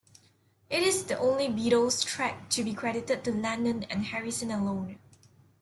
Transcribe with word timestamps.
It 0.71 0.81
is 0.81 1.03
the 1.03 1.19
only 1.19 1.45
Beatles 1.47 2.03
track 2.03 2.49
to 2.49 2.63
be 2.63 2.73
credited 2.73 3.23
to 3.23 3.31
Lennon 3.31 3.83
and 3.83 4.05
Harrison 4.05 4.49
alone. 4.49 4.97